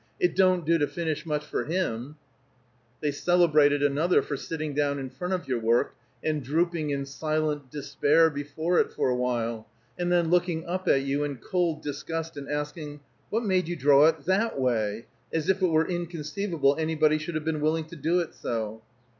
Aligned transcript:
It 0.19 0.35
don't 0.35 0.65
do 0.65 0.79
to 0.79 0.87
finish 0.87 1.27
much 1.27 1.45
for 1.45 1.65
him." 1.65 2.15
They 3.01 3.11
celebrated 3.11 3.83
another 3.83 4.23
for 4.23 4.35
sitting 4.35 4.73
down 4.73 4.97
in 4.97 5.11
front 5.11 5.31
of 5.31 5.47
your 5.47 5.59
work, 5.59 5.93
and 6.23 6.41
drooping 6.41 6.89
in 6.89 7.05
silent 7.05 7.69
despair 7.69 8.31
before 8.31 8.79
it 8.79 8.91
for 8.91 9.11
awhile, 9.11 9.67
and 9.99 10.11
then 10.11 10.31
looking 10.31 10.65
up 10.65 10.87
at 10.87 11.03
you 11.03 11.23
in 11.23 11.37
cold 11.37 11.83
disgust, 11.83 12.35
and 12.35 12.49
asking, 12.49 13.01
"What 13.29 13.43
made 13.45 13.67
you 13.67 13.75
draw 13.75 14.07
it 14.07 14.25
that 14.25 14.59
way?" 14.59 15.05
as 15.31 15.49
if 15.51 15.61
it 15.61 15.67
were 15.69 15.87
inconceivable 15.87 16.77
anybody 16.79 17.19
should 17.19 17.35
have 17.35 17.45
been 17.45 17.61
willing 17.61 17.85
to 17.85 17.95
do 17.95 18.21
it 18.21 18.33
so. 18.33 18.81